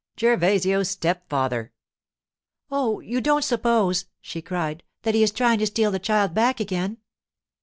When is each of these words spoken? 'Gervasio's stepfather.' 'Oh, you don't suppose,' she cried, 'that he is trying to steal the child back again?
'Gervasio's 0.17 0.89
stepfather.' 0.89 1.73
'Oh, 2.71 3.01
you 3.01 3.21
don't 3.21 3.43
suppose,' 3.43 4.07
she 4.19 4.41
cried, 4.41 4.81
'that 5.03 5.13
he 5.13 5.21
is 5.21 5.29
trying 5.29 5.59
to 5.59 5.67
steal 5.67 5.91
the 5.91 5.99
child 5.99 6.33
back 6.33 6.59
again? 6.59 6.97